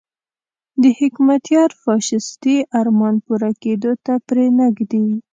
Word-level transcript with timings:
د 0.81 0.83
حکمتیار 0.99 1.69
فاشیستي 1.83 2.57
ارمان 2.79 3.15
پوره 3.25 3.51
کېدو 3.63 3.91
ته 4.05 4.13
پرې 4.27 4.45
نه 4.57 4.65
ږدي. 4.75 5.05